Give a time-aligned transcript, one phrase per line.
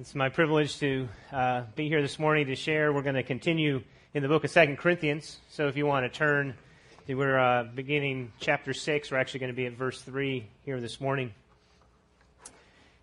[0.00, 2.92] It's my privilege to uh, be here this morning to share.
[2.92, 3.82] We're going to continue
[4.14, 5.40] in the book of Second Corinthians.
[5.50, 6.54] So if you want to turn,
[7.08, 9.10] we're uh, beginning chapter 6.
[9.10, 11.34] We're actually going to be at verse 3 here this morning.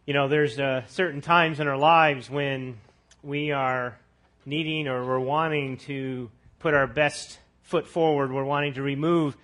[0.06, 2.78] You know, there's uh, certain times in our lives when
[3.22, 3.98] we are
[4.46, 8.32] needing or we're wanting to put our best foot forward.
[8.32, 9.36] We're wanting to remove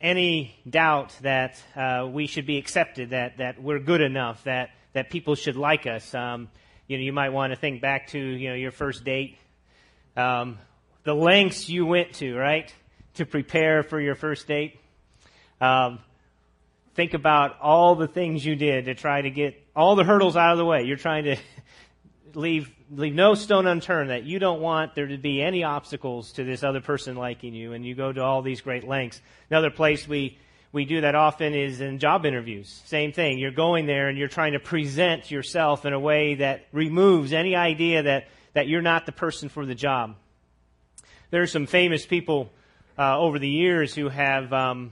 [0.00, 5.10] any doubt that uh, we should be accepted, that, that we're good enough, that, that
[5.10, 6.14] people should like us.
[6.14, 6.50] Um,
[6.86, 9.38] you know, you might want to think back to, you know, your first date.
[10.16, 10.58] Um,
[11.04, 12.72] the lengths you went to, right,
[13.14, 14.78] to prepare for your first date.
[15.60, 15.98] Um,
[16.94, 20.52] think about all the things you did to try to get all the hurdles out
[20.52, 20.84] of the way.
[20.84, 21.36] You're trying to
[22.34, 26.44] leave leave no stone unturned that you don't want there to be any obstacles to
[26.44, 29.20] this other person liking you, and you go to all these great lengths.
[29.50, 30.38] Another place we
[30.74, 32.82] we do that often is in job interviews.
[32.84, 33.38] Same thing.
[33.38, 37.54] You're going there and you're trying to present yourself in a way that removes any
[37.54, 40.16] idea that, that you're not the person for the job.
[41.30, 42.50] There are some famous people
[42.98, 44.90] uh, over the years who have um,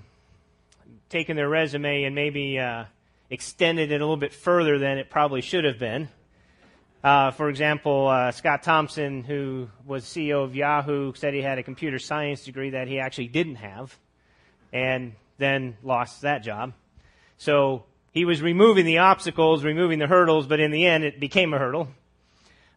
[1.09, 2.85] taken their resume and maybe uh,
[3.29, 6.09] extended it a little bit further than it probably should have been.
[7.03, 11.65] Uh, for example, uh, Scott Thompson, who was CEO of Yahoo, said he had a
[11.65, 13.99] computer science degree that he actually didn't have.
[14.73, 16.73] And then lost that job.
[17.39, 21.53] So he was removing the obstacles, removing the hurdles, but in the end, it became
[21.53, 21.89] a hurdle.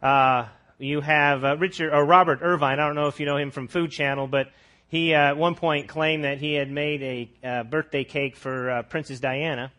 [0.02, 0.47] Uh,
[0.80, 2.80] you have uh, Richard or Robert Irvine.
[2.80, 4.47] I don't know if you know him from Food Channel, but
[4.88, 8.69] he uh, at one point claimed that he had made a uh, birthday cake for
[8.69, 9.72] uh, Princess Diana.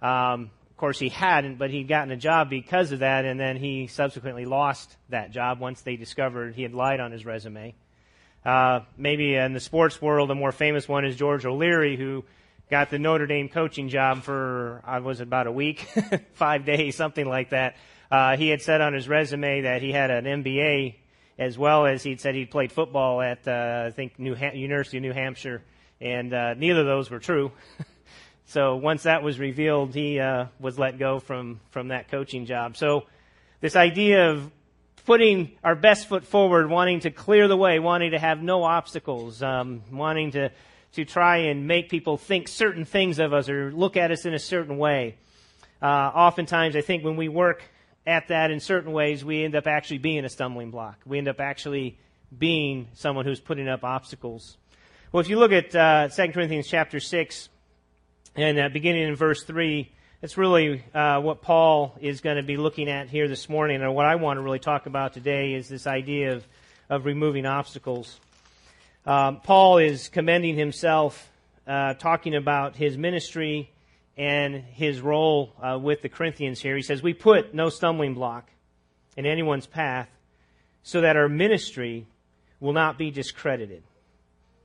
[0.00, 3.56] Um, of course, he hadn't, but he'd gotten a job because of that, and then
[3.56, 7.74] he subsequently lost that job once they discovered he had lied on his resume.
[8.44, 12.24] Uh, maybe in the sports world, a more famous one is George O'Leary, who
[12.70, 15.86] got the Notre Dame coaching job for, I was about a week,
[16.34, 17.76] five days, something like that.
[18.10, 20.94] Uh, he had said on his resume that he had an MBA
[21.38, 24.96] as well as he'd said he'd played football at, uh, I think, New ha- University
[24.96, 25.62] of New Hampshire,
[26.00, 27.52] and uh, neither of those were true.
[28.46, 32.76] so once that was revealed, he uh, was let go from, from that coaching job.
[32.76, 33.04] So
[33.60, 34.50] this idea of
[35.08, 39.42] putting our best foot forward, wanting to clear the way, wanting to have no obstacles,
[39.42, 40.50] um, wanting to,
[40.92, 44.34] to try and make people think certain things of us or look at us in
[44.34, 45.16] a certain way.
[45.80, 47.62] Uh, oftentimes, I think when we work
[48.06, 50.98] at that in certain ways, we end up actually being a stumbling block.
[51.06, 51.96] We end up actually
[52.38, 54.58] being someone who's putting up obstacles.
[55.10, 57.48] Well, if you look at uh, 2 Corinthians chapter 6,
[58.36, 59.90] and uh, beginning in verse 3,
[60.20, 63.94] that's really uh, what Paul is going to be looking at here this morning, and
[63.94, 66.46] what I want to really talk about today is this idea of,
[66.90, 68.18] of removing obstacles.
[69.06, 71.30] Um, Paul is commending himself,
[71.68, 73.70] uh, talking about his ministry
[74.16, 76.74] and his role uh, with the Corinthians here.
[76.74, 78.50] He says, We put no stumbling block
[79.16, 80.08] in anyone's path
[80.82, 82.08] so that our ministry
[82.58, 83.84] will not be discredited.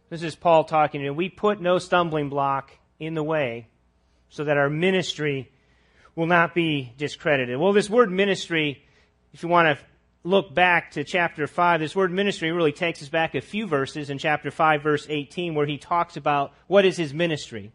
[0.09, 1.05] This is Paul talking.
[1.05, 3.67] And we put no stumbling block in the way
[4.33, 5.51] so that our ministry
[6.15, 7.59] will not be discredited.
[7.59, 8.83] Well, this word ministry,
[9.31, 9.85] if you want to
[10.23, 14.09] look back to chapter 5, this word ministry really takes us back a few verses
[14.09, 17.71] in chapter 5, verse 18, where he talks about what is his ministry.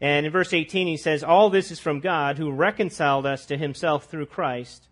[0.00, 3.56] And in verse 18, he says, All this is from God who reconciled us to
[3.56, 4.88] himself through Christ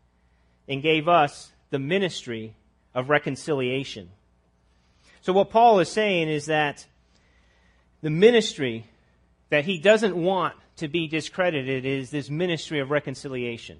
[0.68, 2.54] and gave us the ministry
[2.94, 4.10] of reconciliation.
[5.22, 6.86] So, what Paul is saying is that
[8.00, 8.86] the ministry
[9.50, 13.78] that he doesn't want to be discredited is this ministry of reconciliation.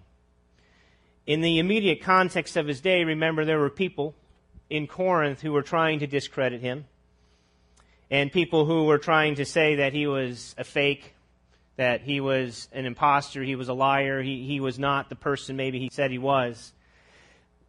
[1.27, 4.15] In the immediate context of his day, remember there were people
[4.69, 6.85] in Corinth who were trying to discredit him,
[8.11, 11.15] and people who were trying to say that he was a fake,
[11.77, 15.57] that he was an impostor, he was a liar, he, he was not the person
[15.57, 16.73] maybe he said he was.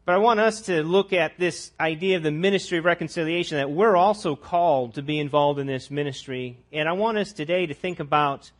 [0.05, 3.71] But I want us to look at this idea of the ministry of reconciliation, that
[3.71, 6.57] we're also called to be involved in this ministry.
[6.71, 8.51] And I want us today to think about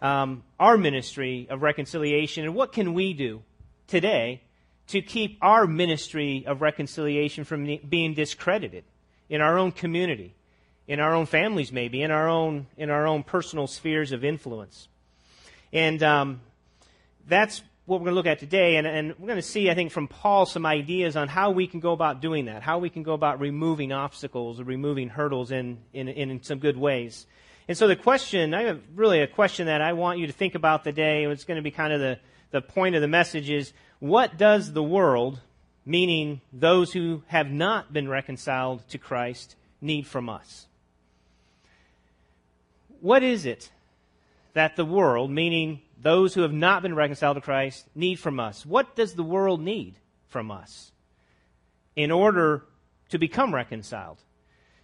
[0.00, 3.42] um, our ministry of reconciliation and what can we do
[3.86, 4.42] today
[4.88, 8.84] to keep our ministry of reconciliation from being discredited
[9.28, 10.34] in our own community,
[10.86, 14.88] in our own families, maybe in our own in our own personal spheres of influence.
[15.72, 16.40] And um,
[17.26, 18.76] that's what we're going to look at today.
[18.76, 21.66] And, and we're going to see, I think, from Paul some ideas on how we
[21.66, 25.50] can go about doing that, how we can go about removing obstacles or removing hurdles
[25.50, 27.26] in, in, in some good ways.
[27.68, 30.54] And so the question, I have really a question that I want you to think
[30.54, 32.18] about today, it's going to be kind of the,
[32.50, 35.40] the point of the message is, what does the world,
[35.84, 40.66] meaning those who have not been reconciled to Christ, need from us?
[43.00, 43.70] What is it
[44.54, 48.64] that the world, meaning those who have not been reconciled to Christ need from us.
[48.64, 49.94] What does the world need
[50.26, 50.92] from us
[51.96, 52.64] in order
[53.10, 54.18] to become reconciled?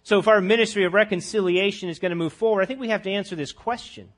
[0.05, 3.01] So, if our ministry of reconciliation is going to move forward, I think we have
[3.01, 4.13] to answer this question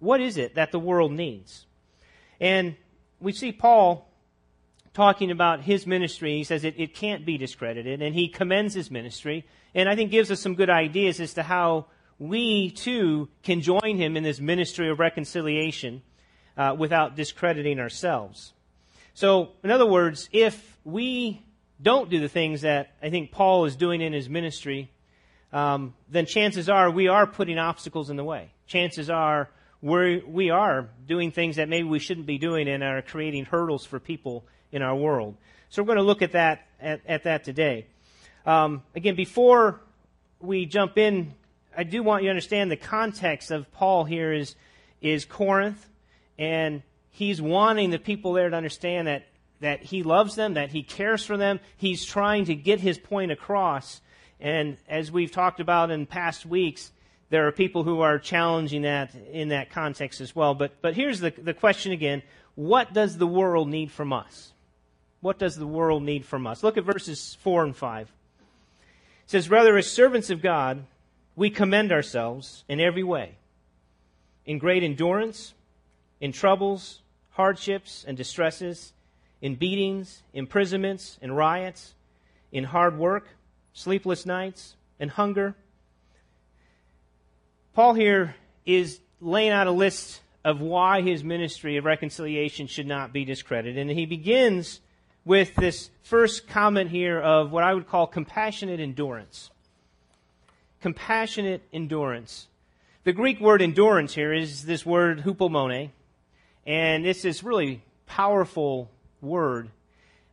[0.00, 1.66] What is it that the world needs?
[2.40, 2.74] And
[3.20, 4.10] we see Paul
[4.92, 6.36] talking about his ministry.
[6.36, 9.46] He says it, it can't be discredited, and he commends his ministry,
[9.76, 11.86] and I think gives us some good ideas as to how
[12.18, 16.02] we too can join him in this ministry of reconciliation
[16.56, 18.54] uh, without discrediting ourselves.
[19.14, 21.44] So, in other words, if we
[21.82, 24.90] don't do the things that I think Paul is doing in his ministry,
[25.52, 28.50] um, then chances are we are putting obstacles in the way.
[28.66, 29.50] Chances are
[29.82, 33.86] we're, we are doing things that maybe we shouldn't be doing and are creating hurdles
[33.86, 35.36] for people in our world.
[35.70, 37.86] So we're going to look at that at, at that today.
[38.44, 39.80] Um, again, before
[40.40, 41.34] we jump in,
[41.76, 44.54] I do want you to understand the context of Paul here is
[45.00, 45.88] is Corinth,
[46.38, 49.24] and he's wanting the people there to understand that
[49.60, 51.60] that he loves them, that he cares for them.
[51.76, 54.00] He's trying to get his point across.
[54.40, 56.90] And as we've talked about in past weeks,
[57.28, 60.54] there are people who are challenging that in that context as well.
[60.54, 62.22] But, but here's the, the question again
[62.54, 64.52] What does the world need from us?
[65.20, 66.62] What does the world need from us?
[66.62, 68.08] Look at verses 4 and 5.
[68.08, 68.12] It
[69.26, 70.84] says, Rather, as servants of God,
[71.36, 73.36] we commend ourselves in every way,
[74.46, 75.52] in great endurance,
[76.20, 77.02] in troubles,
[77.32, 78.94] hardships, and distresses
[79.40, 81.94] in beatings, imprisonments, in riots,
[82.52, 83.28] in hard work,
[83.72, 85.54] sleepless nights, and hunger.
[87.74, 88.34] Paul here
[88.66, 93.78] is laying out a list of why his ministry of reconciliation should not be discredited.
[93.78, 94.80] And he begins
[95.24, 99.50] with this first comment here of what I would call compassionate endurance.
[100.80, 102.48] Compassionate endurance.
[103.04, 105.90] The Greek word endurance here is this word hupomone,
[106.66, 109.70] and this is really powerful word.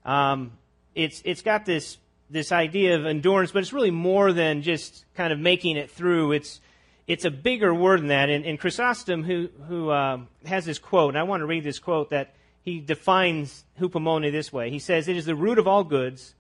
[0.06, 0.54] Um,
[0.96, 1.98] it's it's got this
[2.30, 6.34] this idea of endurance, but it's really more than just kind of making it through.
[6.34, 6.60] It's
[7.08, 8.30] it's a bigger word than that.
[8.30, 11.80] And, and Chrysostom, who who uh, has this quote, and I want to read this
[11.80, 14.70] quote that he defines hupomone this way.
[14.70, 16.36] He says, "It is the root of all goods,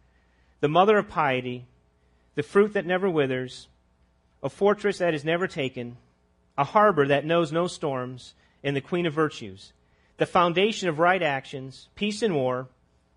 [0.59, 1.65] the mother of piety,
[2.35, 3.67] the fruit that never withers,
[4.44, 5.97] a fortress that is never taken,
[6.57, 8.33] a harbor that knows no storms,
[8.63, 9.71] and the queen of virtues."
[10.18, 12.68] The foundation of right actions, peace and war,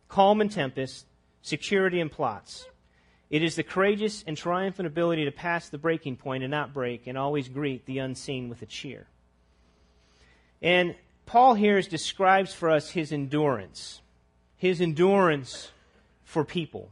[0.08, 1.06] calm and tempest,
[1.42, 2.66] security and plots.
[3.30, 7.06] It is the courageous and triumphant ability to pass the breaking point and not break,
[7.06, 9.06] and always greet the unseen with a cheer.
[10.60, 10.94] And
[11.26, 14.02] Paul here describes for us his endurance,
[14.56, 15.70] his endurance
[16.24, 16.90] for people.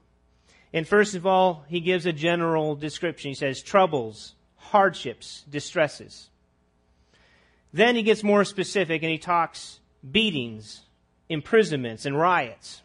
[0.72, 3.30] And first of all, he gives a general description.
[3.30, 6.30] He says troubles, hardships, distresses.
[7.72, 10.82] Then he gets more specific and he talks beatings,
[11.28, 12.82] imprisonments, and riots.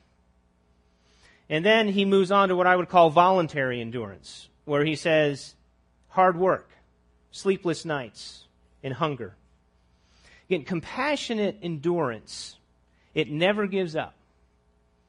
[1.49, 5.55] And then he moves on to what I would call voluntary endurance, where he says
[6.09, 6.69] hard work,
[7.31, 8.45] sleepless nights,
[8.83, 9.35] and hunger.
[10.49, 12.57] Again, compassionate endurance,
[13.13, 14.15] it never gives up.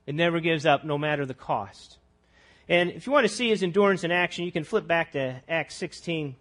[0.06, 1.98] It never gives up no matter the cost.
[2.68, 5.40] And if you want to see his endurance in action, you can flip back to
[5.48, 6.36] Acts 16.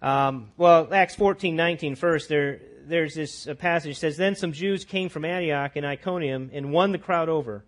[0.00, 2.28] Um, well, Acts 14, 19 first.
[2.28, 6.72] There, there's this passage that says, Then some Jews came from Antioch and Iconium and
[6.72, 7.64] won the crowd over.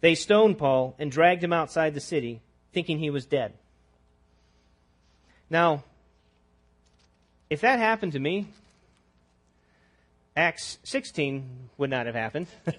[0.00, 2.40] They stoned Paul and dragged him outside the city,
[2.72, 3.54] thinking he was dead.
[5.48, 5.84] Now,
[7.50, 8.48] if that happened to me,
[10.36, 12.46] Acts 16 would not have happened.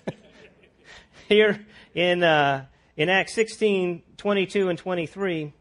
[1.29, 1.63] Here
[1.93, 2.65] in, uh,
[2.97, 5.53] in Acts 16, 22 and 23,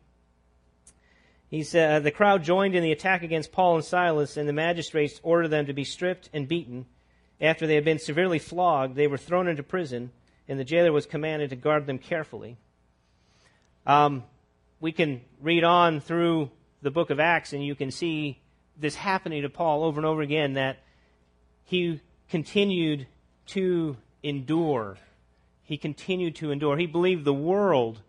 [1.52, 4.54] he said, uh, The crowd joined in the attack against Paul and Silas, and the
[4.54, 6.86] magistrates ordered them to be stripped and beaten.
[7.42, 10.12] After they had been severely flogged, they were thrown into prison,
[10.48, 12.56] and the jailer was commanded to guard them carefully.
[13.84, 14.24] Um,
[14.80, 18.40] we can read on through the book of Acts, and you can see
[18.78, 20.78] this happening to Paul over and over again that
[21.64, 23.06] he continued
[23.48, 24.96] to endure.
[25.64, 26.78] He continued to endure.
[26.78, 28.00] He believed the world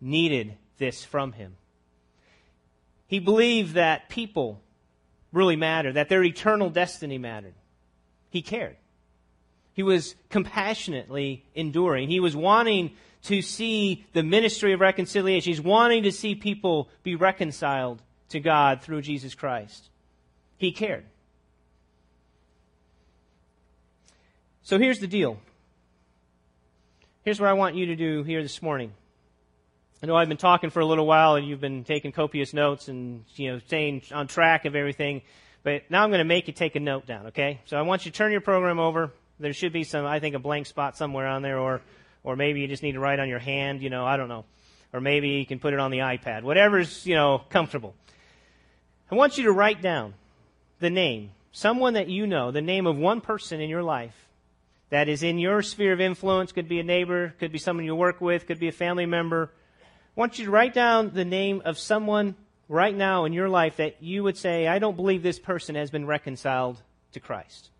[0.00, 1.56] needed this from him.
[3.12, 4.62] He believed that people
[5.34, 7.52] really mattered, that their eternal destiny mattered.
[8.30, 8.76] He cared.
[9.74, 12.08] He was compassionately enduring.
[12.08, 12.92] He was wanting
[13.24, 15.50] to see the ministry of reconciliation.
[15.50, 18.00] He's wanting to see people be reconciled
[18.30, 19.90] to God through Jesus Christ.
[20.56, 21.04] He cared.
[24.62, 25.36] So here's the deal.
[27.24, 28.94] Here's what I want you to do here this morning.
[30.02, 32.88] I know I've been talking for a little while and you've been taking copious notes
[32.88, 35.22] and, you know, staying on track of everything.
[35.62, 37.60] But now I'm going to make you take a note down, okay?
[37.66, 39.12] So I want you to turn your program over.
[39.38, 41.82] There should be some, I think, a blank spot somewhere on there, or,
[42.24, 44.44] or maybe you just need to write on your hand, you know, I don't know.
[44.92, 46.42] Or maybe you can put it on the iPad.
[46.42, 47.94] Whatever's, you know, comfortable.
[49.08, 50.14] I want you to write down
[50.80, 54.16] the name, someone that you know, the name of one person in your life
[54.90, 57.94] that is in your sphere of influence, could be a neighbor, could be someone you
[57.94, 59.52] work with, could be a family member.
[60.14, 62.34] I want you to write down the name of someone
[62.68, 65.90] right now in your life that you would say, I don't believe this person has
[65.90, 67.70] been reconciled to Christ.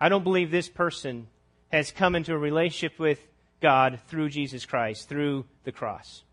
[0.00, 1.28] I don't believe this person
[1.70, 3.20] has come into a relationship with
[3.60, 6.24] God through Jesus Christ, through the cross.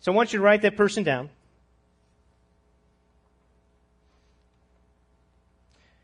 [0.00, 1.30] So I want you to write that person down.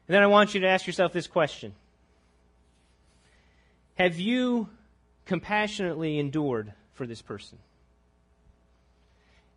[0.07, 1.75] And then I want you to ask yourself this question
[3.99, 4.69] Have you
[5.25, 7.59] compassionately endured for this person?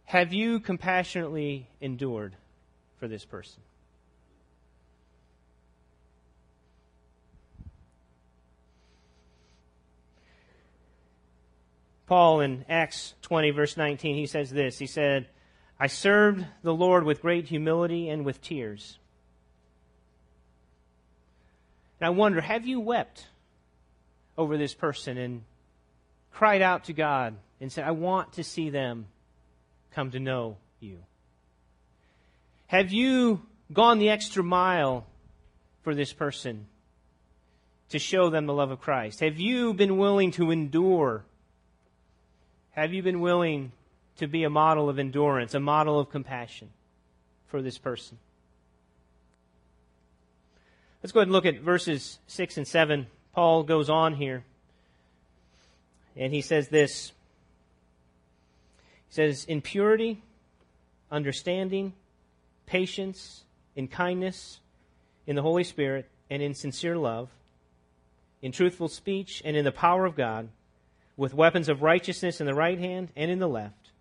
[0.05, 2.35] Have you compassionately endured
[2.99, 3.61] for this person?
[12.07, 14.77] Paul in Acts 20, verse 19, he says this.
[14.77, 15.27] He said,
[15.79, 18.99] I served the Lord with great humility and with tears.
[21.99, 23.25] And I wonder, have you wept
[24.37, 25.43] over this person and
[26.31, 29.07] cried out to God and said, I want to see them
[29.95, 30.99] come to know you?
[32.67, 35.05] Have you gone the extra mile
[35.83, 36.67] for this person
[37.89, 39.21] to show them the love of Christ?
[39.21, 41.23] Have you been willing to endure?
[42.71, 43.71] Have you been willing
[44.17, 46.69] to be a model of endurance, a model of compassion
[47.47, 48.17] for this person?
[51.01, 53.07] Let's go ahead and look at verses 6 and 7.
[53.33, 54.43] Paul goes on here,
[56.17, 57.11] and he says this.
[59.09, 60.21] He says, In purity,
[61.11, 61.93] understanding,
[62.65, 63.43] patience,
[63.75, 64.59] in kindness,
[65.27, 67.29] in the Holy Spirit, and in sincere love,
[68.41, 70.49] in truthful speech, and in the power of God,
[71.17, 73.91] with weapons of righteousness in the right hand and in the left.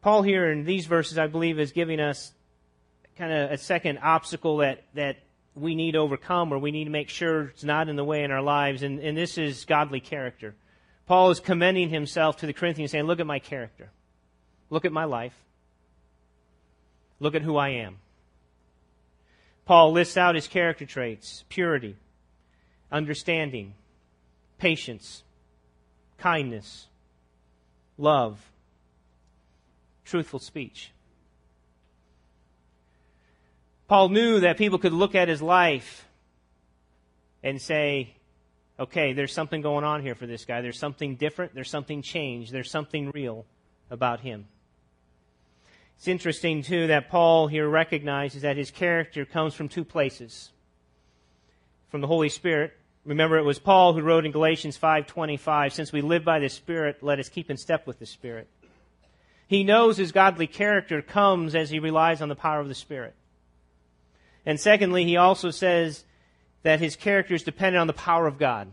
[0.00, 2.32] Paul here in these verses, I believe, is giving us
[3.18, 5.18] kind of a second obstacle that, that
[5.54, 8.24] we need to overcome or we need to make sure it's not in the way
[8.24, 10.54] in our lives, and, and this is godly character.
[11.10, 13.90] Paul is commending himself to the Corinthians, saying, Look at my character.
[14.70, 15.34] Look at my life.
[17.18, 17.96] Look at who I am.
[19.64, 21.96] Paul lists out his character traits purity,
[22.92, 23.74] understanding,
[24.58, 25.24] patience,
[26.16, 26.86] kindness,
[27.98, 28.38] love,
[30.04, 30.92] truthful speech.
[33.88, 36.06] Paul knew that people could look at his life
[37.42, 38.14] and say,
[38.80, 40.62] okay, there's something going on here for this guy.
[40.62, 41.54] There's something different.
[41.54, 42.50] There's something changed.
[42.50, 43.44] There's something real
[43.90, 44.46] about him.
[45.98, 50.50] It's interesting, too, that Paul here recognizes that his character comes from two places.
[51.90, 52.72] From the Holy Spirit.
[53.04, 57.02] Remember, it was Paul who wrote in Galatians 5.25, Since we live by the Spirit,
[57.02, 58.48] let us keep in step with the Spirit.
[59.46, 63.14] He knows his godly character comes as he relies on the power of the Spirit.
[64.46, 66.04] And secondly, he also says
[66.62, 68.72] that his character is dependent on the power of God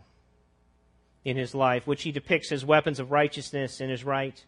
[1.24, 4.44] in his life, which he depicts as weapons of righteousness in his right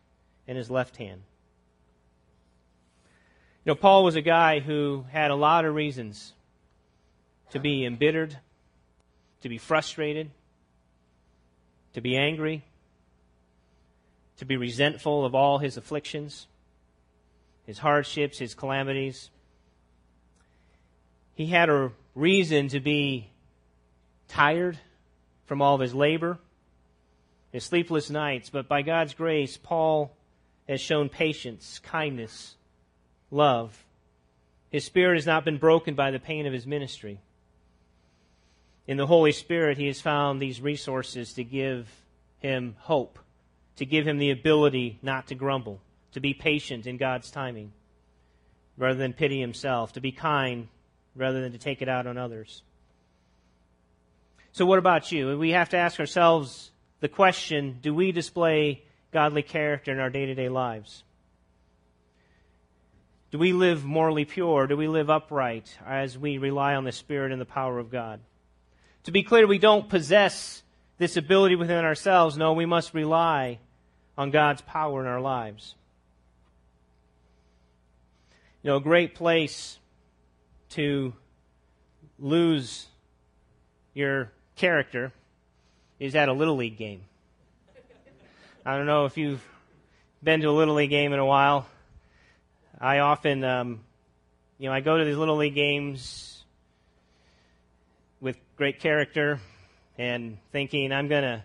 [0.47, 1.21] and his left hand.
[3.65, 6.33] You know, Paul was a guy who had a lot of reasons
[7.51, 8.37] to be embittered,
[9.41, 10.31] to be frustrated,
[11.93, 12.63] to be angry,
[14.37, 16.47] to be resentful of all his afflictions,
[17.65, 19.29] his hardships, his calamities
[21.39, 21.89] he had a
[22.19, 23.29] reason to be
[24.27, 24.77] tired
[25.45, 26.37] from all of his labor,
[27.51, 30.15] his sleepless nights, but by God's grace, Paul
[30.67, 32.55] has shown patience, kindness,
[33.31, 33.85] love.
[34.69, 37.19] His spirit has not been broken by the pain of his ministry.
[38.85, 41.87] In the Holy Spirit, he has found these resources to give
[42.39, 43.17] him hope,
[43.77, 45.79] to give him the ability not to grumble,
[46.11, 47.71] to be patient in God's timing
[48.77, 50.67] rather than pity himself, to be kind
[51.15, 52.63] rather than to take it out on others.
[54.51, 55.37] So, what about you?
[55.37, 60.25] We have to ask ourselves the question do we display godly character in our day
[60.25, 61.03] to day lives?
[63.31, 64.65] Do we live morally pure?
[64.65, 68.19] Do we live upright as we rely on the Spirit and the power of God?
[69.03, 70.63] To be clear, we don't possess
[70.97, 72.37] this ability within ourselves.
[72.37, 73.59] No, we must rely
[74.17, 75.75] on God's power in our lives.
[78.61, 79.78] You know, a great place
[80.69, 81.13] to
[82.17, 82.87] lose
[83.93, 85.11] your character
[85.99, 87.01] is at a Little League game.
[88.65, 89.43] I don't know if you've
[90.23, 91.67] been to a Little League game in a while.
[92.79, 93.81] I often um,
[94.59, 96.43] you know, I go to these little league games
[98.19, 99.39] with great character
[99.97, 101.43] and thinking I'm going to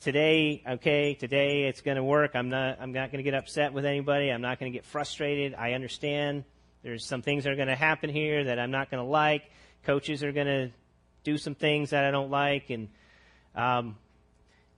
[0.00, 2.32] today, okay, today it's going to work.
[2.34, 4.28] I'm not I'm not going to get upset with anybody.
[4.28, 5.54] I'm not going to get frustrated.
[5.54, 6.44] I understand
[6.82, 9.50] there's some things that are going to happen here that I'm not going to like.
[9.84, 10.70] Coaches are going to
[11.24, 12.88] do some things that I don't like and
[13.54, 13.96] um,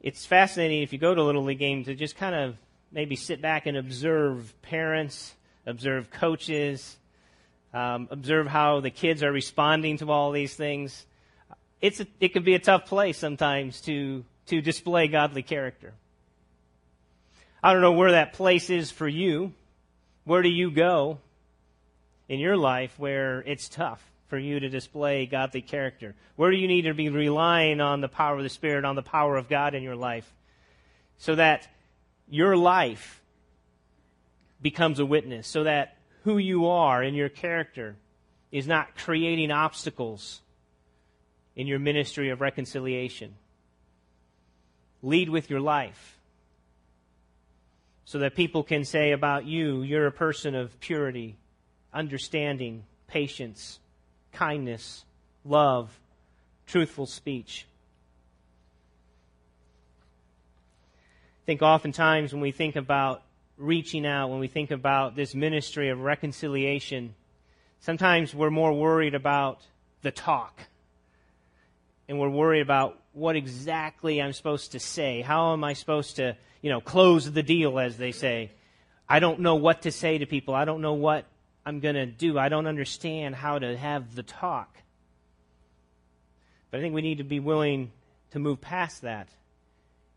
[0.01, 2.57] it's fascinating if you go to a little league games to just kind of
[2.91, 5.35] maybe sit back and observe parents,
[5.67, 6.97] observe coaches,
[7.73, 11.07] um, observe how the kids are responding to all these things.
[11.81, 15.95] It's a, it can be a tough place sometimes to to display godly character.
[17.63, 19.53] I don't know where that place is for you.
[20.25, 21.19] Where do you go
[22.33, 26.15] in your life where it's tough for you to display godly character?
[26.37, 29.03] Where do you need to be relying on the power of the Spirit, on the
[29.03, 30.33] power of God in your life,
[31.19, 31.69] so that
[32.31, 33.21] your life
[34.63, 37.97] becomes a witness, so that who you are and your character
[38.51, 40.41] is not creating obstacles
[41.55, 43.35] in your ministry of reconciliation.
[45.03, 46.19] Lead with your life
[48.07, 51.37] so that people can say about you, you're a person of purity,
[51.93, 53.79] understanding, patience,
[54.33, 55.05] kindness,
[55.45, 55.99] love,
[56.67, 57.67] truthful speech.
[61.43, 63.23] I think oftentimes when we think about
[63.59, 67.15] reaching out, when we think about this ministry of reconciliation,
[67.81, 69.61] sometimes we're more worried about
[70.03, 70.61] the talk.
[72.09, 75.21] And we're worried about what exactly I'm supposed to say.
[75.21, 78.51] How am I supposed to, you know, close the deal, as they say?
[79.09, 80.55] I don't know what to say to people.
[80.55, 81.27] I don't know what
[81.65, 82.39] I'm going to do.
[82.39, 84.77] I don't understand how to have the talk.
[86.71, 87.93] But I think we need to be willing
[88.33, 89.29] to move past that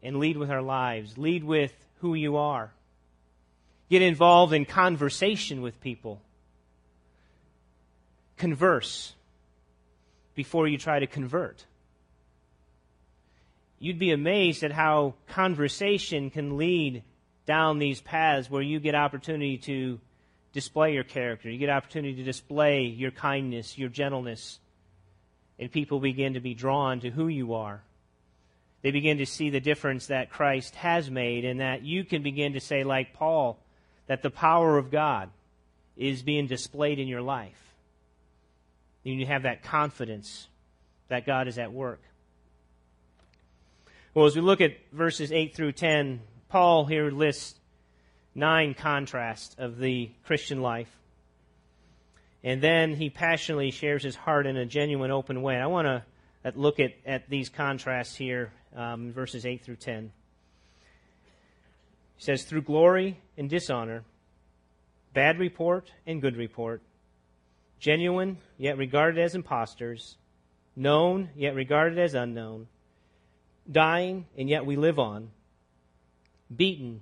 [0.02, 2.72] and lead with our lives, lead with who you are.
[3.90, 6.22] Get involved in conversation with people.
[8.38, 9.14] Converse
[10.34, 11.66] before you try to convert.
[13.80, 17.04] You'd be amazed at how conversation can lead
[17.46, 20.00] down these paths where you get opportunity to
[20.56, 21.50] display your character.
[21.50, 24.58] You get opportunity to display your kindness, your gentleness.
[25.60, 27.84] And people begin to be drawn to who you are.
[28.82, 32.54] They begin to see the difference that Christ has made, and that you can begin
[32.54, 33.60] to say, like Paul,
[34.08, 35.30] that the power of God
[35.98, 37.74] is being displayed in your life.
[39.04, 40.48] And you have that confidence
[41.10, 42.02] that God is at work.
[44.14, 47.60] Well, as we look at verses 8 through 10, Paul here lists
[48.36, 50.90] nine contrasts of the Christian life.
[52.44, 55.56] And then he passionately shares his heart in a genuine, open way.
[55.56, 56.04] I want to
[56.56, 60.12] look at, at these contrasts here, um, verses 8 through 10.
[62.18, 64.04] He says, through glory and dishonor,
[65.14, 66.82] bad report and good report,
[67.80, 70.18] genuine yet regarded as impostors,
[70.76, 72.68] known yet regarded as unknown,
[73.70, 75.32] dying and yet we live on,
[76.56, 77.02] beaten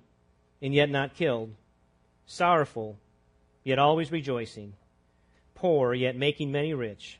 [0.63, 1.52] and yet not killed,
[2.26, 2.97] sorrowful
[3.65, 4.73] yet always rejoicing,
[5.54, 7.19] poor yet making many rich,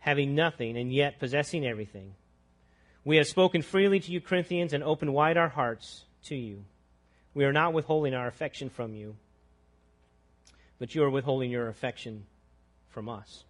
[0.00, 2.14] having nothing and yet possessing everything.
[3.04, 6.64] We have spoken freely to you, Corinthians, and opened wide our hearts to you.
[7.34, 9.14] We are not withholding our affection from you,
[10.80, 12.26] but you are withholding your affection
[12.88, 13.44] from us.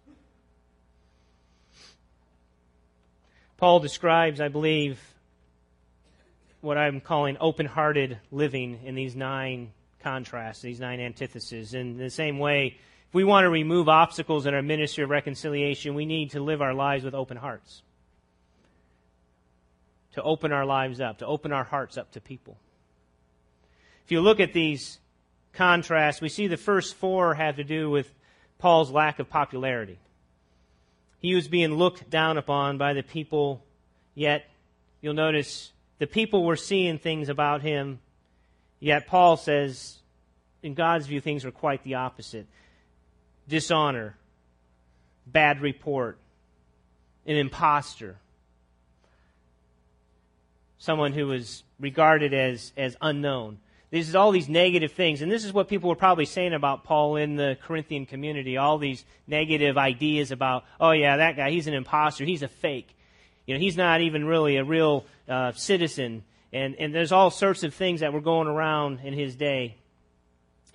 [3.57, 5.01] Paul describes, I believe,
[6.67, 9.71] what I'm calling open hearted living in these nine
[10.03, 11.73] contrasts, these nine antitheses.
[11.73, 12.77] In the same way,
[13.07, 16.61] if we want to remove obstacles in our ministry of reconciliation, we need to live
[16.61, 17.83] our lives with open hearts.
[20.15, 22.57] To open our lives up, to open our hearts up to people.
[24.03, 24.99] If you look at these
[25.53, 28.13] contrasts, we see the first four have to do with
[28.59, 29.99] Paul's lack of popularity.
[31.19, 33.63] He was being looked down upon by the people,
[34.15, 34.49] yet
[35.01, 37.99] you'll notice the people were seeing things about him,
[38.79, 39.97] yet Paul says,
[40.61, 42.47] in God's view, things were quite the opposite
[43.47, 44.17] dishonor,
[45.25, 46.17] bad report,
[47.25, 48.17] an impostor,
[50.77, 53.59] someone who was regarded as, as unknown.
[53.89, 56.83] This is all these negative things, and this is what people were probably saying about
[56.83, 58.57] Paul in the Corinthian community.
[58.57, 62.96] All these negative ideas about, oh yeah, that guy, he's an impostor, he's a fake.
[63.47, 67.63] You know, he's not even really a real uh, citizen, and and there's all sorts
[67.63, 69.77] of things that were going around in his day,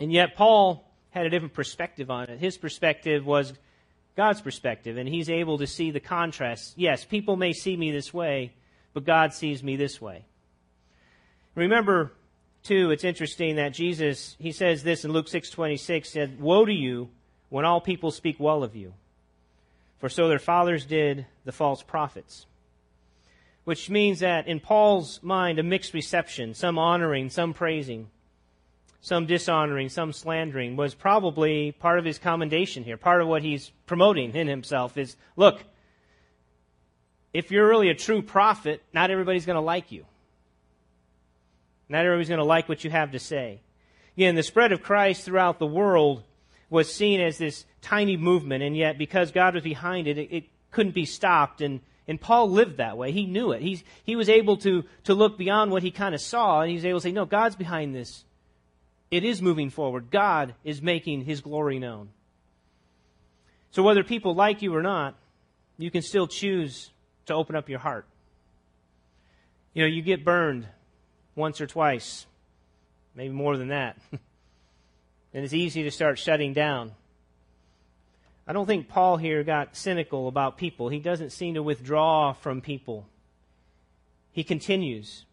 [0.01, 2.41] and yet Paul had a different perspective on it.
[2.41, 3.53] His perspective was
[4.17, 6.75] God's perspective, and he's able to see the contrast.
[6.77, 8.53] Yes, people may see me this way,
[8.93, 10.25] but God sees me this way.
[11.55, 12.11] Remember
[12.65, 17.11] too, it's interesting that Jesus, he says this in Luke 6:26 said, "Woe to you
[17.53, 18.95] when all people speak well of you.
[19.99, 22.47] For so their fathers did the false prophets.
[23.65, 28.11] Which means that in Paul's mind, a mixed reception, some honoring, some praising,
[29.01, 32.97] some dishonoring, some slandering, was probably part of his commendation here.
[32.97, 35.63] Part of what he's promoting in himself is look,
[37.33, 40.07] if you're really a true prophet, not everybody's going to like you.
[41.89, 43.61] Not everybody's going to like what you have to say.
[44.17, 46.25] Again, the spread of Christ throughout the world
[46.69, 50.45] was seen as this tiny movement, and yet because God was behind it, it, it
[50.71, 51.61] couldn't be stopped.
[51.61, 51.81] And,
[52.13, 53.11] and Paul lived that way.
[53.11, 53.63] He knew it.
[53.63, 56.85] He's, he was able to, to look beyond what he kind of saw, and he's
[56.85, 58.27] able to say, No, God's behind this.
[59.11, 60.11] It is moving forward.
[60.11, 62.11] God is making his glory known.
[63.71, 65.17] So whether people like you or not,
[65.79, 66.91] you can still choose
[67.25, 68.05] to open up your heart.
[69.73, 70.69] You know, you get burned
[71.35, 72.27] once or twice,
[73.15, 73.97] maybe more than that.
[74.13, 76.93] and it's easy to start shutting down.
[78.47, 80.89] I don't think Paul here got cynical about people.
[80.89, 83.07] He doesn't seem to withdraw from people.
[84.33, 85.25] He continues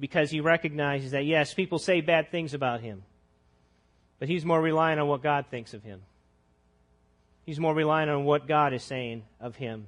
[0.00, 3.02] because he recognizes that, yes, people say bad things about him,
[4.18, 6.00] but he's more reliant on what God thinks of him.
[7.44, 9.86] He's more reliant on what God is saying of him.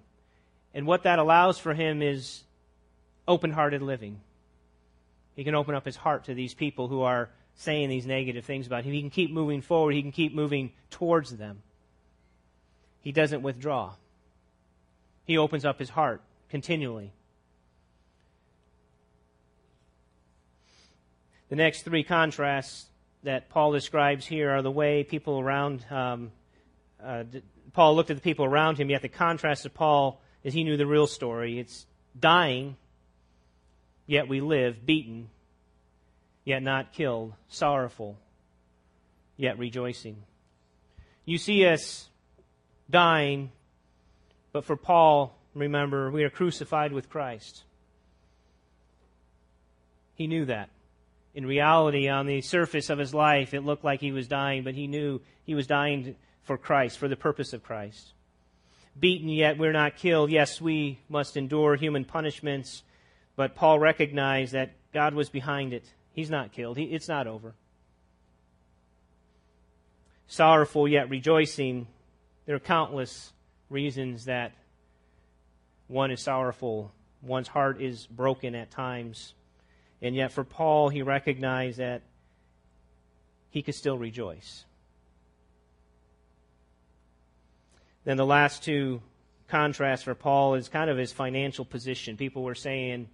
[0.75, 2.43] And what that allows for him is
[3.29, 4.21] open hearted living.
[5.37, 8.67] He can open up his heart to these people who are saying these negative things
[8.67, 8.93] about him.
[8.93, 11.63] He can keep moving forward, he can keep moving towards them.
[13.03, 13.95] He doesn't withdraw,
[15.25, 17.13] he opens up his heart continually.
[21.49, 22.87] The next three contrasts
[23.25, 26.31] that Paul describes here are the way people around um,
[27.03, 27.25] uh,
[27.73, 30.77] Paul looked at the people around him, yet the contrast to Paul is he knew
[30.77, 31.59] the real story.
[31.59, 31.87] It's
[32.19, 32.77] dying,
[34.07, 35.31] yet we live, beaten,
[36.45, 38.19] yet not killed, sorrowful,
[39.37, 40.17] yet rejoicing.
[41.25, 42.09] You see us
[42.91, 43.53] dying,
[44.53, 47.63] but for Paul, remember, we are crucified with Christ.
[50.15, 50.69] He knew that.
[51.35, 54.75] In reality, on the surface of his life, it looked like he was dying, but
[54.75, 58.13] he knew he was dying for Christ, for the purpose of Christ.
[58.99, 60.31] Beaten, yet we're not killed.
[60.31, 62.83] Yes, we must endure human punishments,
[63.37, 65.85] but Paul recognized that God was behind it.
[66.13, 67.55] He's not killed, he, it's not over.
[70.27, 71.87] Sorrowful, yet rejoicing.
[72.47, 73.33] There are countless
[73.69, 74.53] reasons that
[75.89, 79.35] one is sorrowful, one's heart is broken at times.
[80.03, 82.03] And yet, for Paul, he recognized that
[83.51, 84.65] he could still rejoice.
[88.05, 89.03] Then the last two
[89.49, 92.17] contrasts for Paul is kind of his financial position.
[92.17, 93.09] People were saying,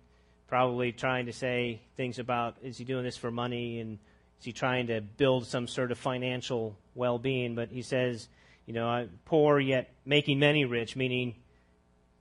[0.46, 3.98] probably trying to say things about, is he doing this for money and
[4.38, 7.54] is he trying to build some sort of financial well being?
[7.54, 8.28] But he says,
[8.66, 11.34] you know, poor yet making many rich, meaning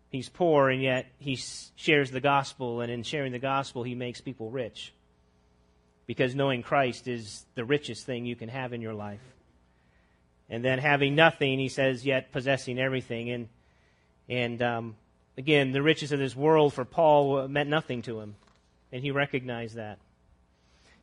[0.10, 1.36] he's poor and yet he
[1.76, 4.94] shares the gospel, and in sharing the gospel, he makes people rich.
[6.06, 9.22] Because knowing Christ is the richest thing you can have in your life.
[10.48, 13.32] And then having nothing, he says, yet possessing everything.
[13.32, 13.50] And,
[14.30, 14.96] and um,
[15.36, 18.36] again, the riches of this world for Paul meant nothing to him.
[18.92, 19.98] And he recognized that.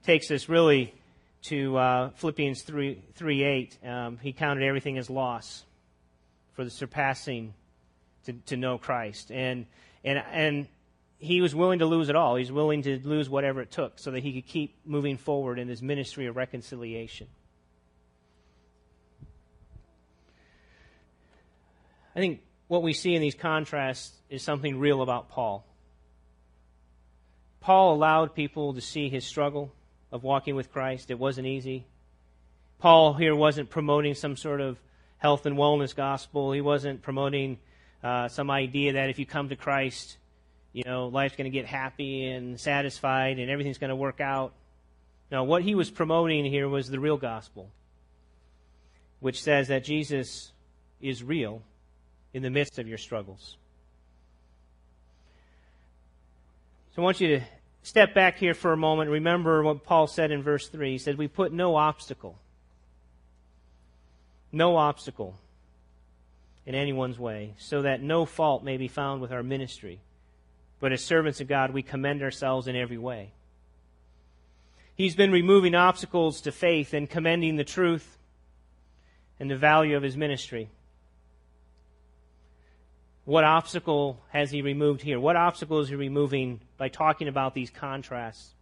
[0.04, 0.94] Takes us really
[1.42, 3.78] to uh, Philippians 3, 3 8.
[3.86, 5.64] Um, he counted everything as loss
[6.52, 7.54] for the surpassing
[8.26, 9.30] to, to know Christ.
[9.30, 9.66] And,
[10.04, 10.66] and, and
[11.18, 12.36] he was willing to lose it all.
[12.36, 15.68] He's willing to lose whatever it took so that he could keep moving forward in
[15.68, 17.26] his ministry of reconciliation.
[22.14, 25.66] I think what we see in these contrasts is something real about Paul.
[27.60, 29.72] Paul allowed people to see his struggle
[30.12, 31.10] of walking with Christ.
[31.10, 31.86] It wasn't easy.
[32.78, 34.78] Paul here wasn't promoting some sort of
[35.18, 36.52] health and wellness gospel.
[36.52, 37.58] He wasn't promoting
[38.04, 40.18] uh, some idea that if you come to Christ,
[40.72, 44.52] you know, life's going to get happy and satisfied and everything's going to work out.
[45.30, 47.70] No, what he was promoting here was the real gospel,
[49.20, 50.52] which says that Jesus
[51.00, 51.62] is real
[52.34, 53.56] in the midst of your struggles.
[56.94, 57.44] So I want you to
[57.82, 59.10] step back here for a moment.
[59.10, 60.92] Remember what Paul said in verse 3.
[60.92, 62.38] He said, We put no obstacle,
[64.50, 65.36] no obstacle
[66.64, 70.00] in anyone's way, so that no fault may be found with our ministry.
[70.80, 73.30] But as servants of God, we commend ourselves in every way.
[74.94, 78.18] He's been removing obstacles to faith and commending the truth
[79.40, 80.68] and the value of his ministry.
[83.24, 85.20] What obstacle has he removed here?
[85.20, 88.54] What obstacle is he removing by talking about these contrasts?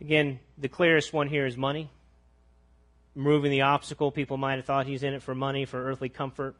[0.00, 1.90] Again, the clearest one here is money.
[3.14, 4.10] removing the obstacle.
[4.10, 6.54] People might have thought he's in it for money, for earthly comfort.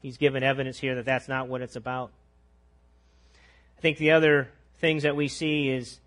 [0.00, 2.10] He's given evidence here that that's not what it's about.
[3.76, 6.00] I think the other things that we see is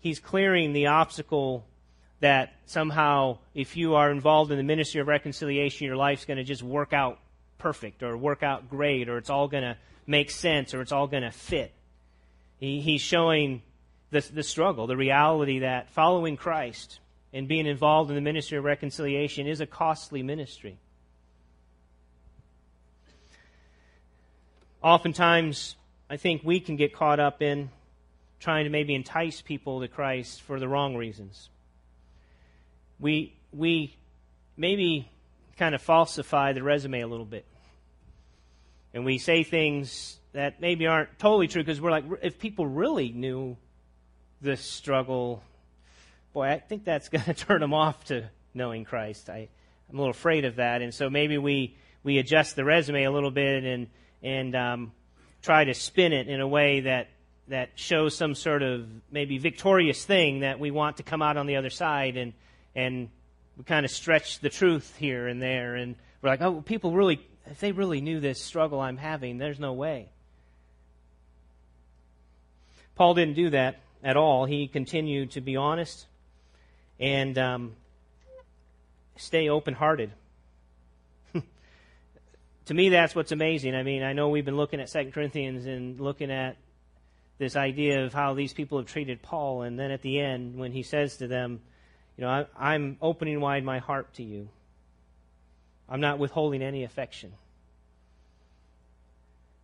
[0.00, 1.64] he's clearing the obstacle
[2.20, 6.44] that somehow if you are involved in the ministry of reconciliation, your life's going to
[6.44, 7.18] just work out
[7.62, 11.06] perfect or work out great or it's all going to make sense or it's all
[11.06, 11.72] going to fit.
[12.58, 13.62] He, he's showing
[14.10, 16.98] the, the struggle, the reality that following Christ
[17.32, 20.76] and being involved in the ministry of reconciliation is a costly ministry.
[24.82, 25.76] Oftentimes,
[26.10, 27.70] I think we can get caught up in
[28.40, 31.48] trying to maybe entice people to Christ for the wrong reasons.
[32.98, 33.96] We, we
[34.56, 35.08] maybe
[35.56, 37.46] kind of falsify the resume a little bit.
[38.94, 43.10] And we say things that maybe aren't totally true because we're like, if people really
[43.10, 43.56] knew
[44.40, 45.42] this struggle,
[46.32, 49.30] boy, I think that's going to turn them off to knowing Christ.
[49.30, 49.48] I,
[49.88, 50.82] I'm a little afraid of that.
[50.82, 53.86] And so maybe we, we adjust the resume a little bit and,
[54.22, 54.92] and um,
[55.42, 57.08] try to spin it in a way that,
[57.48, 61.46] that shows some sort of maybe victorious thing that we want to come out on
[61.46, 62.16] the other side.
[62.16, 62.32] And,
[62.74, 63.08] and
[63.56, 65.76] we kind of stretch the truth here and there.
[65.76, 69.60] And we're like, oh, people really, if they really knew this struggle I'm having, there's
[69.60, 70.08] no way.
[72.94, 74.44] Paul didn't do that at all.
[74.44, 76.06] He continued to be honest
[77.00, 77.72] and um,
[79.16, 80.12] stay open hearted.
[82.66, 83.74] to me, that's what's amazing.
[83.74, 86.56] I mean, I know we've been looking at Second Corinthians and looking at
[87.38, 90.70] this idea of how these people have treated Paul, and then at the end, when
[90.70, 91.60] he says to them,
[92.16, 94.48] You know, I, I'm opening wide my heart to you,
[95.92, 97.32] I'm not withholding any affection.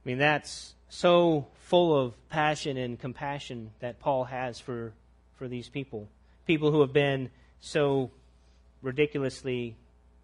[0.05, 4.93] I mean, that's so full of passion and compassion that Paul has for,
[5.37, 6.07] for these people.
[6.47, 7.31] People who have been
[7.63, 8.11] so
[8.83, 9.75] ridiculously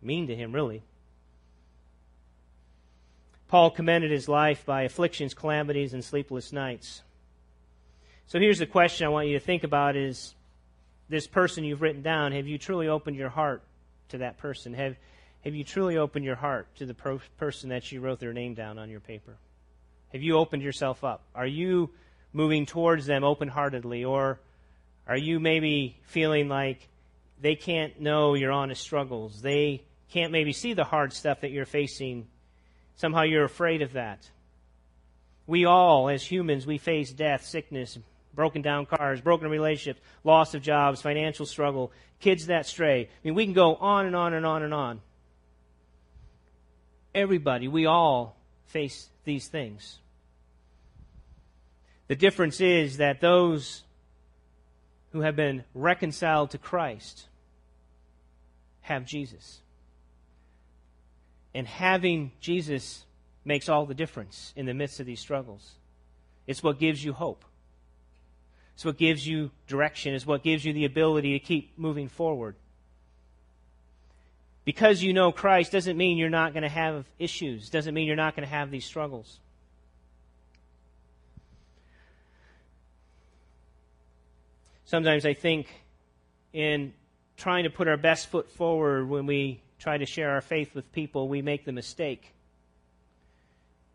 [0.03, 0.83] mean to him, really.
[3.49, 7.03] Paul commended his life by afflictions, calamities, and sleepless nights.
[8.27, 10.35] So here's the question I want you to think about is
[11.09, 13.63] this person you've written down, have you truly opened your heart
[14.11, 14.75] to that person?
[14.75, 14.97] Have,
[15.45, 18.79] have you truly opened your heart to the person that you wrote their name down
[18.79, 19.37] on your paper?
[20.13, 21.23] Have you opened yourself up?
[21.35, 21.91] Are you
[22.33, 24.05] moving towards them open heartedly?
[24.05, 24.41] Or
[25.07, 26.89] are you maybe feeling like
[27.43, 29.43] they can't know your honest struggles?
[29.43, 32.27] They can't maybe see the hard stuff that you're facing.
[32.97, 34.31] Somehow you're afraid of that.
[35.47, 37.99] We all, as humans, we face death, sickness,
[38.35, 43.03] broken down cars, broken relationships, loss of jobs, financial struggle, kids that stray.
[43.03, 45.01] I mean, we can go on and on and on and on.
[47.15, 49.99] Everybody, we all face these things.
[52.09, 53.83] The difference is that those
[55.13, 57.29] who have been reconciled to Christ
[58.83, 59.61] have Jesus.
[61.55, 63.05] And having Jesus
[63.45, 65.75] makes all the difference in the midst of these struggles.
[66.47, 67.45] It's what gives you hope.
[68.75, 70.15] It's what gives you direction.
[70.15, 72.57] It's what gives you the ability to keep moving forward.
[74.65, 78.17] Because you know Christ doesn't mean you're not going to have issues, doesn't mean you're
[78.17, 79.41] not going to have these struggles.
[84.87, 85.69] Sometimes I think
[86.53, 86.93] in
[87.37, 90.91] trying to put our best foot forward when we try to share our faith with
[90.93, 92.33] people, we make the mistake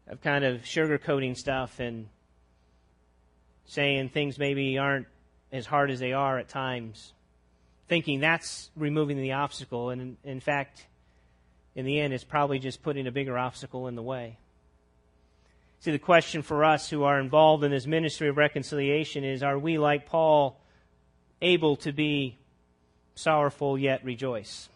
[0.07, 2.09] of kind of sugarcoating stuff and
[3.65, 5.07] saying things maybe aren't
[5.51, 7.13] as hard as they are at times,
[7.89, 9.89] thinking that's removing the obstacle.
[9.89, 10.85] And in, in fact,
[11.75, 14.37] in the end, it's probably just putting a bigger obstacle in the way.
[15.81, 19.59] See, the question for us who are involved in this ministry of reconciliation is are
[19.59, 20.59] we like Paul?
[21.41, 22.37] able to be
[23.15, 24.69] sorrowful yet rejoice?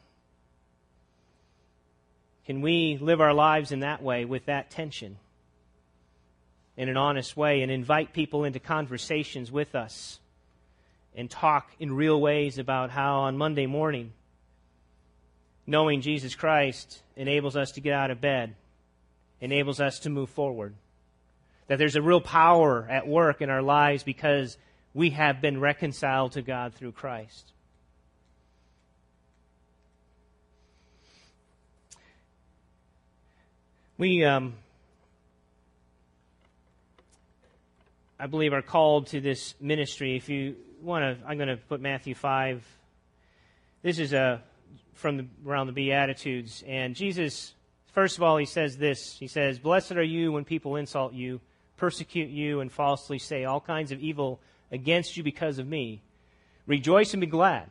[2.45, 5.17] Can we live our lives in that way with that tension?
[6.75, 10.19] In an honest way and invite people into conversations with us
[11.15, 14.11] and talk in real ways about how on Monday morning,
[15.67, 18.55] knowing Jesus Christ enables us to get out of bed,
[19.39, 20.73] enables us to move forward.
[21.67, 24.57] That there's a real power at work in our lives because
[24.93, 27.51] we have been reconciled to God through Christ.
[33.97, 34.53] We, um,
[38.19, 40.17] I believe, are called to this ministry.
[40.17, 42.63] If you want to, I'm going to put Matthew 5.
[43.81, 44.37] This is a, uh,
[44.93, 46.63] from the, around the Beatitudes.
[46.67, 47.53] And Jesus,
[47.93, 51.41] first of all, he says this He says, Blessed are you when people insult you,
[51.77, 54.39] persecute you, and falsely say all kinds of evil
[54.71, 56.01] against you because of me.
[56.65, 57.69] Rejoice and be glad,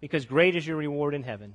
[0.00, 1.54] because great is your reward in heaven.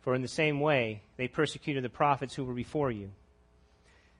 [0.00, 3.10] For in the same way they persecuted the prophets who were before you.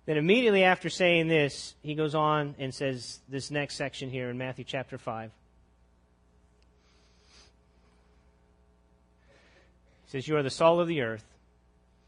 [0.09, 4.39] Then immediately after saying this, he goes on and says this next section here in
[4.39, 5.31] Matthew chapter 5.
[10.07, 11.27] He says, You are the salt of the earth.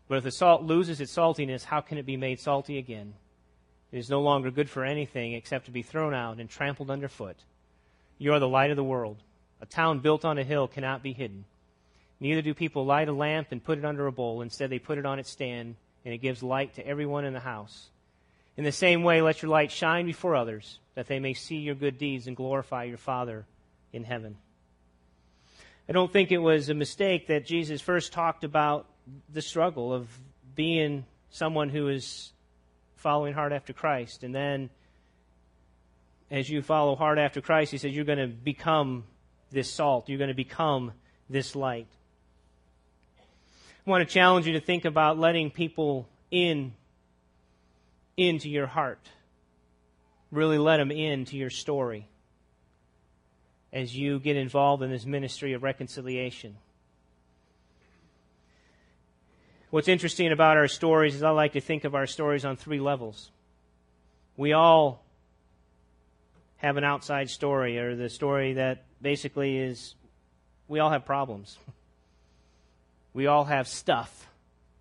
[0.09, 3.13] But if the salt loses its saltiness, how can it be made salty again?
[3.93, 7.37] It is no longer good for anything except to be thrown out and trampled underfoot.
[8.17, 9.19] You are the light of the world.
[9.61, 11.45] A town built on a hill cannot be hidden.
[12.19, 14.41] Neither do people light a lamp and put it under a bowl.
[14.41, 17.41] Instead, they put it on its stand, and it gives light to everyone in the
[17.41, 17.91] house.
[18.57, 21.75] In the same way, let your light shine before others, that they may see your
[21.75, 23.47] good deeds and glorify your Father
[23.93, 24.37] in heaven.
[25.89, 28.87] I don't think it was a mistake that Jesus first talked about
[29.33, 30.09] the struggle of
[30.55, 32.33] being someone who is
[32.97, 34.23] following hard after Christ.
[34.23, 34.71] And then,
[36.31, 39.05] as you follow hard after Christ, he says you're going to become
[39.51, 40.93] this salt, you're going to become
[41.29, 41.89] this light.
[43.87, 46.75] I want to challenge you to think about letting people in
[48.17, 49.09] into your heart.
[50.31, 52.07] Really let them into your story
[53.73, 56.57] as you get involved in this ministry of reconciliation.
[59.71, 62.81] What's interesting about our stories is I like to think of our stories on three
[62.81, 63.31] levels.
[64.37, 65.05] We all
[66.57, 69.95] have an outside story, or the story that basically is
[70.69, 71.57] we all have problems.
[73.13, 74.29] We all have stuff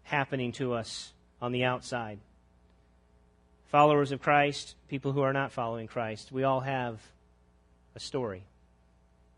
[0.04, 2.20] happening to us on the outside.
[3.68, 7.00] Followers of Christ, people who are not following Christ, we all have
[7.96, 8.44] a story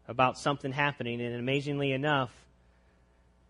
[0.08, 2.32] about something happening, and amazingly enough,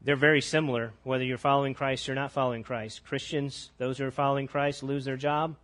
[0.04, 3.04] they're very similar, whether you're following Christ or not following Christ.
[3.06, 5.56] Christians, those who are following Christ, lose their job.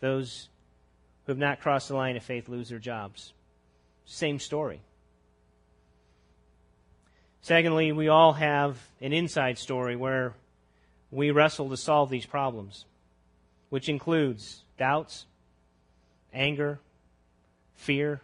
[0.00, 0.48] Those
[1.24, 3.34] who have not crossed the line of faith lose their jobs.
[4.06, 4.80] Same story.
[7.42, 10.34] Secondly, we all have an inside story where
[11.10, 12.84] we wrestle to solve these problems,
[13.68, 15.26] which includes doubts,
[16.32, 16.78] anger,
[17.74, 18.20] fear,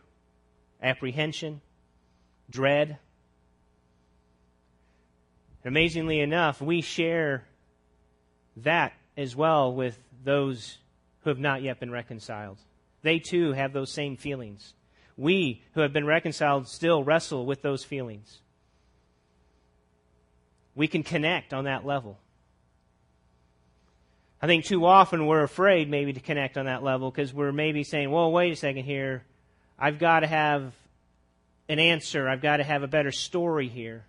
[0.81, 1.61] apprehension,
[2.48, 2.98] dread.
[5.64, 7.44] Amazingly enough, we share
[8.59, 10.78] that as well with those
[11.22, 12.59] who have not yet been reconciled.
[13.02, 14.74] They too have those same feelings.
[15.16, 18.42] We who have been reconciled still wrestle with those feelings
[20.79, 22.17] we can connect on that level.
[24.41, 27.83] I think too often we're afraid maybe to connect on that level because we're maybe
[27.83, 29.25] saying, well, wait a second here.
[29.77, 30.73] I've got to have
[31.69, 32.29] an answer.
[32.29, 34.05] I've got to have a better story here.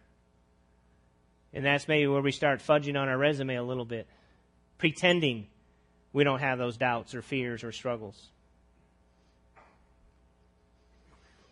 [1.56, 4.06] And that's maybe where we start fudging on our resume a little bit,
[4.78, 5.48] pretending
[6.14, 8.28] we don't have those doubts or fears or struggles.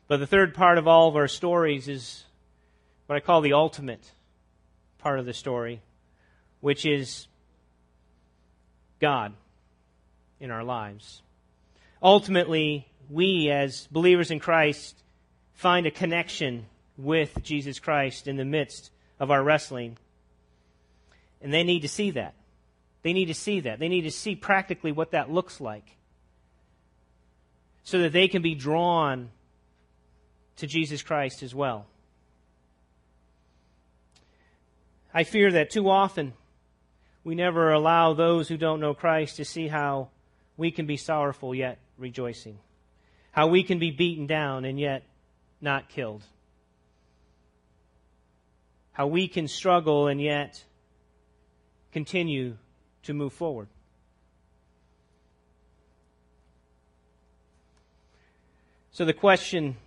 [0.08, 2.24] But the third part of all of our stories is
[3.08, 4.12] what I call the ultimate
[5.08, 5.80] part of the story,
[6.60, 7.28] which is
[9.00, 9.32] God
[10.42, 11.22] in our lives.
[12.04, 15.02] Ultimately, we as believers in Christ
[15.54, 16.66] find a connection
[16.98, 19.96] with Jesus Christ in the midst of our wrestling.
[21.42, 22.34] And they need to see that.
[23.02, 23.80] They need to see that.
[23.80, 25.96] They need to see practically what that looks like
[27.86, 29.30] so that they can be drawn
[30.58, 31.86] to Jesus Christ as well.
[35.18, 36.34] I fear that too often
[37.24, 40.10] we never allow those who don't know Christ to see how
[40.58, 42.60] we can be sorrowful yet rejoicing,
[43.32, 45.02] how we can be beaten down and yet
[45.60, 46.22] not killed,
[48.92, 50.64] how we can struggle and yet
[51.92, 52.56] continue
[53.02, 53.70] to move forward.
[58.92, 59.78] So, the question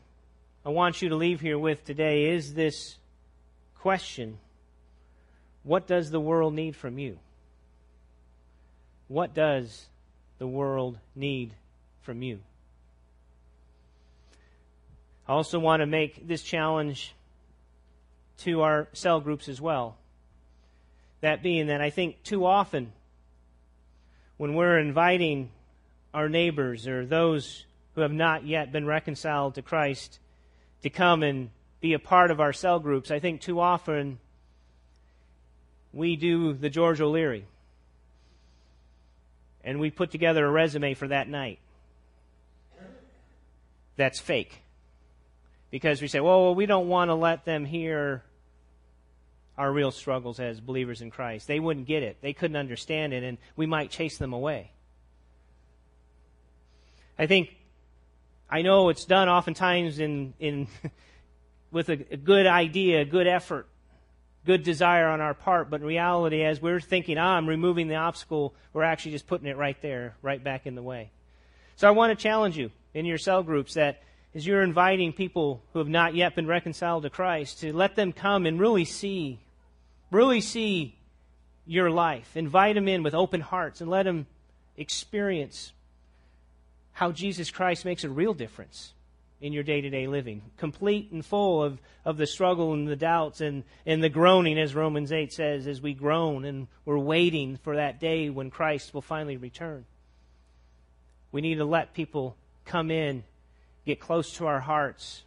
[0.66, 2.96] I want you to leave here with today is this
[3.76, 4.38] question
[5.62, 7.18] what does the world need from you?
[9.08, 9.86] What does
[10.38, 11.52] the world need
[12.02, 12.40] from you?
[15.28, 17.14] I also want to make this challenge
[18.38, 19.96] to our cell groups as well.
[21.20, 22.92] That being that I think too often
[24.38, 25.50] when we're inviting
[26.14, 30.18] our neighbors or those who have not yet been reconciled to Christ
[30.82, 34.18] to come and be a part of our cell groups, I think too often
[35.92, 37.44] we do the George O'Leary.
[39.64, 41.58] And we put together a resume for that night.
[43.96, 44.62] That's fake.
[45.70, 48.22] Because we say, well, we don't want to let them hear
[49.58, 51.46] our real struggles as believers in Christ.
[51.46, 52.16] They wouldn't get it.
[52.22, 54.70] They couldn't understand it, and we might chase them away.
[57.18, 57.50] I think,
[58.48, 60.66] I know it's done oftentimes in, in
[61.70, 63.66] with a, a good idea, a good effort
[64.46, 67.96] good desire on our part, but in reality, as we're thinking, ah, I'm removing the
[67.96, 71.10] obstacle, we're actually just putting it right there, right back in the way.
[71.76, 74.02] So I want to challenge you in your cell groups that
[74.34, 78.12] as you're inviting people who have not yet been reconciled to Christ, to let them
[78.12, 79.40] come and really see,
[80.10, 80.96] really see
[81.66, 82.36] your life.
[82.36, 84.26] Invite them in with open hearts and let them
[84.76, 85.72] experience
[86.92, 88.92] how Jesus Christ makes a real difference
[89.40, 92.96] in your day to day living, complete and full of, of the struggle and the
[92.96, 97.56] doubts and, and the groaning, as Romans 8 says, as we groan and we're waiting
[97.56, 99.86] for that day when Christ will finally return.
[101.32, 102.36] We need to let people
[102.66, 103.24] come in
[103.86, 105.22] get close to our hearts.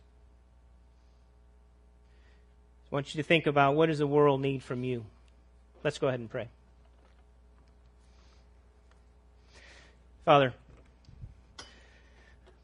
[2.91, 5.05] I want you to think about what does the world need from you.
[5.83, 6.47] Let's go ahead and pray.
[10.23, 10.53] Father,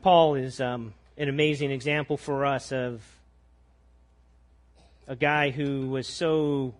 [0.02, 3.04] Paul is um, an amazing example for us of
[5.06, 6.74] a guy who was so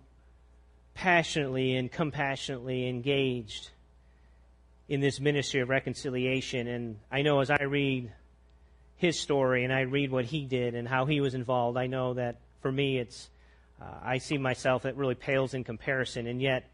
[0.94, 3.68] passionately and compassionately engaged
[4.88, 6.66] in this ministry of reconciliation.
[6.68, 8.10] And I know as I read
[8.96, 12.14] his story and I read what he did and how he was involved, I know
[12.14, 13.28] that for me, it's
[13.78, 16.26] uh, I see myself that really pales in comparison.
[16.26, 16.64] And yet,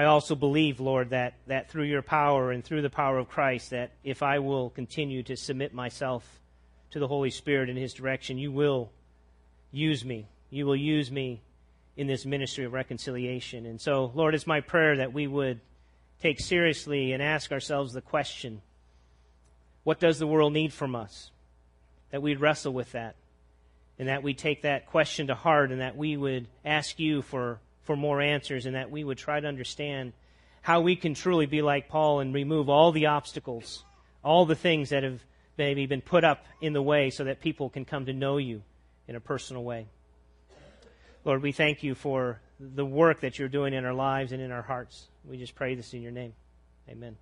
[0.00, 3.68] I also believe, Lord, that that through your power and through the power of Christ,
[3.68, 6.40] that if I will continue to submit myself
[6.92, 8.90] to the Holy Spirit in His direction, you will
[9.70, 10.26] use me.
[10.48, 11.42] You will use me
[11.98, 13.66] in this ministry of reconciliation.
[13.66, 15.60] And so, Lord, it's my prayer that we would
[16.22, 18.62] take seriously and ask ourselves the question
[19.84, 21.30] what does the world need from us?
[22.10, 23.16] That we'd wrestle with that.
[23.98, 27.60] And that we take that question to heart and that we would ask you for,
[27.90, 30.12] for more answers and that we would try to understand
[30.62, 33.82] how we can truly be like Paul and remove all the obstacles,
[34.22, 35.20] all the things that have
[35.58, 38.62] maybe been put up in the way so that people can come to know you
[39.08, 39.88] in a personal way.
[41.24, 44.52] Lord, we thank you for the work that you're doing in our lives and in
[44.52, 45.08] our hearts.
[45.24, 46.34] We just pray this in your name.
[46.88, 47.16] Amen.